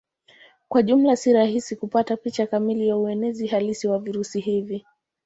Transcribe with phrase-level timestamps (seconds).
[0.67, 4.85] Kwa jumla si rahisi kupata picha kamili ya uenezi halisi wa virusi hivi.